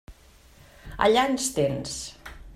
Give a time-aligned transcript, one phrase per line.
[1.09, 1.95] Allà ens tens.